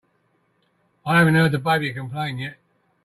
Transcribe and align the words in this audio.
I 1.05 1.19
haven't 1.19 1.35
heard 1.35 1.51
the 1.51 1.59
baby 1.59 1.93
complain 1.93 2.39
yet. 2.39 2.57